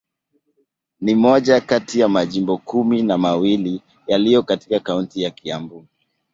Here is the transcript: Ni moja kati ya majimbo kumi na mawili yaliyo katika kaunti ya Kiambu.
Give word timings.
Ni 1.01 1.15
moja 1.15 1.61
kati 1.61 1.99
ya 1.99 2.07
majimbo 2.09 2.57
kumi 2.57 3.01
na 3.03 3.17
mawili 3.17 3.81
yaliyo 4.07 4.43
katika 4.43 4.79
kaunti 4.79 5.21
ya 5.21 5.29
Kiambu. 5.31 5.87